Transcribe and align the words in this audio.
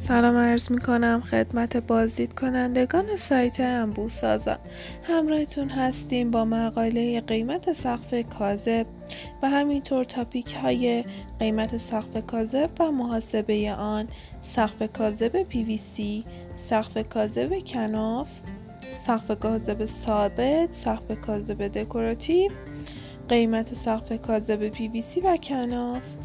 سلام 0.00 0.36
عرض 0.36 0.70
می 0.70 0.78
کنم 0.78 1.20
خدمت 1.20 1.76
بازدید 1.76 2.32
کنندگان 2.32 3.16
سایت 3.16 3.60
انبوه 3.60 4.08
سازان 4.08 4.58
همراهتون 5.02 5.68
هستیم 5.68 6.30
با 6.30 6.44
مقاله 6.44 7.20
قیمت 7.20 7.72
سقف 7.72 8.14
کاذب 8.38 8.86
و 9.42 9.50
همینطور 9.50 10.04
تاپیک 10.04 10.54
های 10.54 11.04
قیمت 11.38 11.78
سقف 11.78 12.26
کاذب 12.26 12.70
و 12.80 12.90
محاسبه 12.90 13.72
آن 13.72 14.08
سقف 14.40 14.92
کاذب 14.92 15.46
PVC 15.50 16.02
سقف 16.56 17.08
کاذب 17.08 17.58
کناف 17.58 18.40
سقف 19.06 19.38
کاذب 19.38 19.86
ثابت 19.86 20.72
سقف 20.72 21.20
کاذب 21.20 21.68
دکوراتیو 21.68 22.50
قیمت 23.28 23.74
سقف 23.74 24.20
کاذب 24.20 24.74
PVC 24.74 25.24
و 25.24 25.36
کناف 25.36 26.16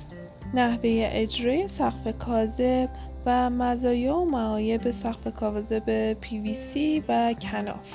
نحوه 0.53 1.09
اجرای 1.11 1.67
سقف 1.67 2.17
کاذب 2.19 2.89
و 3.25 3.49
مزایا 3.49 4.17
و 4.17 4.25
معایب 4.25 4.91
سقف 4.91 5.33
کاذب 5.33 6.13
PVC 6.21 6.77
و 7.07 7.33
کناف. 7.33 7.93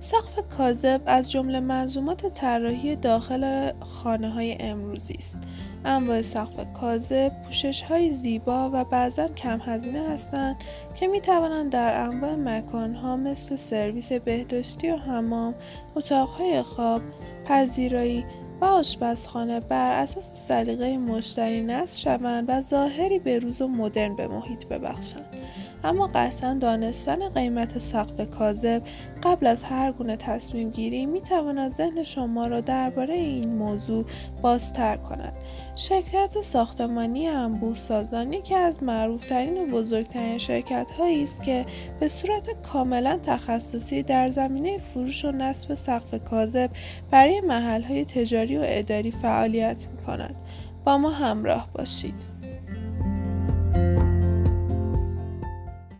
سقف 0.00 0.38
کاذب 0.56 1.02
از 1.06 1.30
جمله 1.30 1.60
منظومات 1.60 2.26
طراحی 2.26 2.96
داخل 2.96 3.72
خانه 3.80 4.30
های 4.30 4.56
امروزی 4.60 5.14
است. 5.18 5.38
انواع 5.84 6.22
سقف 6.22 6.72
کاذب 6.72 7.32
پوشش 7.42 7.82
های 7.82 8.10
زیبا 8.10 8.70
و 8.72 8.84
بعضا 8.84 9.28
کم 9.28 9.60
هزینه 9.64 10.08
هستند 10.08 10.56
که 10.94 11.06
می 11.06 11.20
توانند 11.20 11.72
در 11.72 12.00
انواع 12.00 12.34
مکان 12.34 12.94
ها 12.94 13.16
مثل 13.16 13.56
سرویس 13.56 14.12
بهداشتی 14.12 14.90
و 14.90 14.96
حمام، 14.96 15.54
اتاقهای 15.94 16.62
خواب، 16.62 17.02
پذیرایی 17.44 18.24
و 18.60 18.64
آشپزخانه 18.64 19.60
بر 19.60 20.02
اساس 20.02 20.32
سلیقه 20.48 20.98
مشتری 20.98 21.62
نصب 21.62 22.00
شوند 22.00 22.44
و 22.48 22.62
ظاهری 22.62 23.18
بروز 23.18 23.60
و 23.60 23.68
مدرن 23.68 24.16
به 24.16 24.28
محیط 24.28 24.64
ببخشند. 24.64 25.26
اما 25.84 26.06
قطعا 26.14 26.54
دانستن 26.54 27.28
قیمت 27.28 27.78
سقف 27.78 28.30
کاذب 28.30 28.82
قبل 29.22 29.46
از 29.46 29.64
هر 29.64 29.92
گونه 29.92 30.16
تصمیم 30.16 30.70
گیری 30.70 31.06
می 31.06 31.20
تواند 31.20 31.70
ذهن 31.70 32.04
شما 32.04 32.46
را 32.46 32.60
درباره 32.60 33.14
این 33.14 33.54
موضوع 33.54 34.04
بازتر 34.42 34.96
کند 34.96 35.32
شرکت 35.76 36.40
ساختمانی 36.42 37.28
انبوه 37.28 37.76
سازانی 37.76 38.42
که 38.42 38.56
از 38.56 38.82
معروفترین 38.82 39.62
و 39.62 39.66
بزرگترین 39.66 40.38
شرکت 40.38 40.90
هایی 40.90 41.24
است 41.24 41.42
که 41.42 41.66
به 42.00 42.08
صورت 42.08 42.62
کاملا 42.62 43.18
تخصصی 43.24 44.02
در 44.02 44.30
زمینه 44.30 44.78
فروش 44.78 45.24
و 45.24 45.32
نصب 45.32 45.74
سقف 45.74 46.24
کاذب 46.24 46.70
برای 47.10 47.40
محل 47.40 47.82
های 47.82 48.04
تجاری 48.04 48.56
و 48.58 48.62
اداری 48.64 49.10
فعالیت 49.10 49.86
می 49.90 50.06
کند. 50.06 50.34
با 50.84 50.98
ما 50.98 51.10
همراه 51.10 51.68
باشید. 51.74 52.39